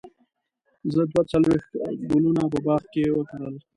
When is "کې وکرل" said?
2.93-3.55